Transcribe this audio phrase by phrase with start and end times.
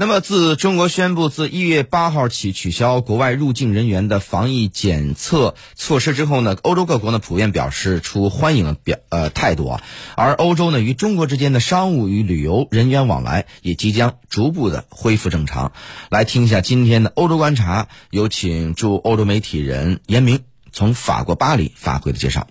[0.00, 9.82] 那么，自中国宣布自一月八号起取消国外入境人员的防疫检测措施之后呢，欧洲各国呢普遍表示出欢迎的表呃态度啊。
[10.14, 15.72] 而欧洲呢与中国之间的商务与旅游人员往来也即将逐步的恢复正常。
[16.10, 22.46] 来听一下今天的欧洲观察，有请驻欧洲媒体人严明从法国巴黎发回的介绍。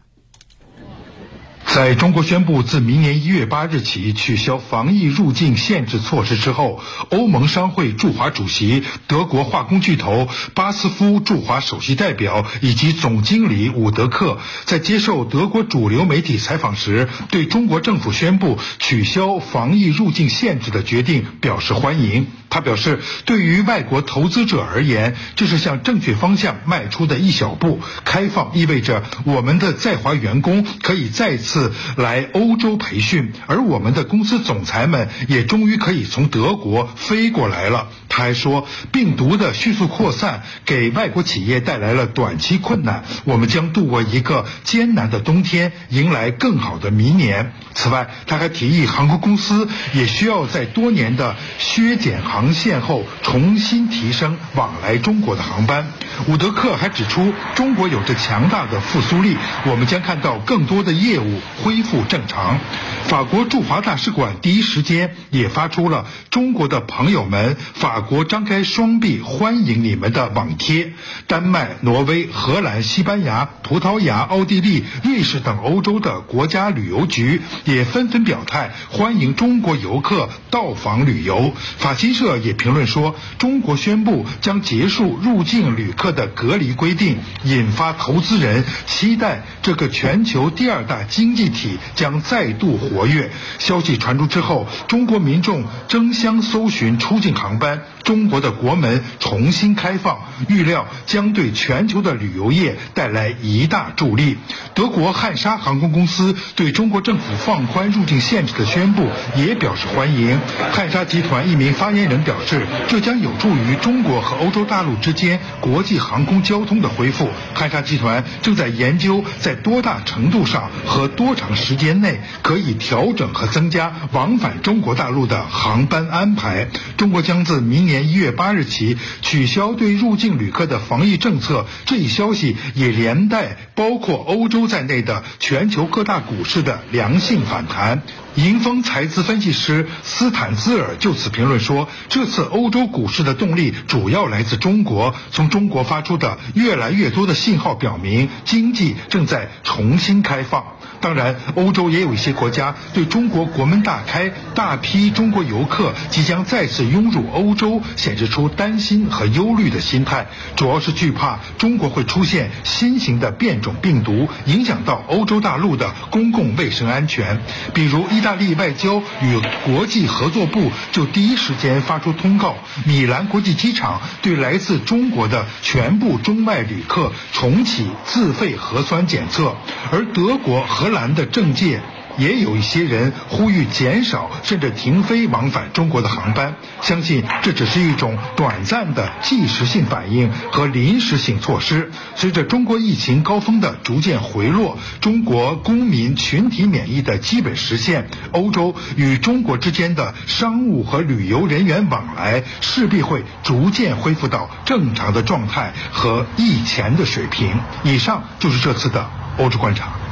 [1.74, 22.28] 在中国宣布自明年一月八日起取消防疫入境限制措施之后，欧盟商会驻华主席、德国化工巨头巴斯夫驻华首席代表以及总经理伍德克在接受德国主流媒体采访时，对中国政府宣布取消防疫入境限制的决定表示欢迎。
[22.50, 27.80] 他表示，对于外国投资者而言，这是向正确方向迈出的一小步。
[28.06, 37.90] 开放意味着我们的在华员工可以再次来欧洲培训，而我们的公司总裁们也终于可以从德国飞过来了。
[38.18, 47.54] 还说，病毒的迅速扩散给外国企业带来了短期困难，我们将度过一个艰难的冬天，迎来更好的明年。
[47.76, 55.88] 此外，他还提议航空公司也需要在多年的削减航线后重新提升往来中国的航班。
[56.28, 62.60] 伍德克还指出，中国有着强大的复苏力，我们将看到更多的业务恢复正常。
[63.06, 70.92] 法国驻华大使馆第一时间也发出了“中国的朋友们，法国张开双臂欢迎你们”的网贴。
[71.26, 81.54] 丹麦、挪威、荷兰、西班牙、葡萄牙、奥地利、瑞士等欧洲的国家旅游局也纷纷表态欢迎中国游客到访旅游。
[81.78, 93.06] 法新社也评论说，中国宣布将结束入境旅客的隔离规定，引发投资人期待这个全球第二大经济体将再度活。
[93.06, 93.30] 跃
[93.60, 97.82] 消息传出之后，中国民众争相搜寻出境航班。
[98.06, 104.38] 中国的国门重新开放，预料将对全球的旅游业带来一大助力。
[104.74, 110.40] 德国汉莎航空公司对中国政府放宽入境限制的宣布也表示欢迎。
[110.72, 117.28] 汉莎集团一名发言人表示，这将有助于中国和欧洲大陆之间国际航空交通的恢复。
[117.58, 126.70] 汉莎集团正在研究在多大程度上和多长时间内可以调整和增加往返中国大陆的航班安排。
[126.96, 127.98] 中国将自明年。
[128.08, 138.04] 一月八日起取消对入境旅客的防疫政策，这一消息也连带包括欧洲在内的全球各大股市的良性反弹。
[138.36, 150.66] 迎风财资分析师斯坦兹尔就此评论说：“这次欧洲股市的动力主要来自中国，从中国发出的越来越多的信号表明，经济正在重新开放。”
[151.00, 160.26] 当然，欧洲也有一些国家对中国国门大开，大批中国游客即将再次涌入欧洲，显示出担心和忧虑的心态，
[160.56, 167.40] 主要是惧怕中国会出现新型的变种病毒，影响到欧洲大陆的公共卫生安全。
[167.74, 179.56] 比如，意大利外交与国际合作部就第一时间发出通告，米兰国际机场对来自中国的全部中外旅客重启自费核酸检测，
[179.92, 181.80] 而德国荷兰的政界
[182.18, 191.92] 也有一些人呼吁减少甚至停飞往返中国的航班，相信这只是一种短暂的即时性反应和临时性措施。
[192.16, 207.60] 随着中国疫情高峰的逐渐回落，中国公民群体免疫的基本实现，欧洲与中国之间的商务和旅游人员往来势必会逐渐恢复到正常的状态和疫前的水平。
[207.84, 210.07] 以上就是这次的欧洲观察。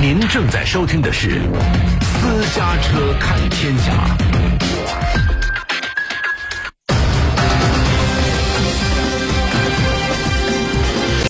[0.00, 1.28] 您正在收听的是
[2.02, 4.16] 《私家车看天下》。